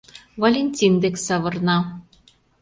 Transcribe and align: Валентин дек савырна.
Валентин 0.41 0.93
дек 1.01 1.15
савырна. 1.25 1.77